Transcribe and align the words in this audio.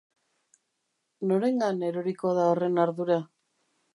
Norengan 1.33 1.85
eroriko 1.89 2.33
da 2.39 2.47
horren 2.53 2.83
ardura? 2.87 3.21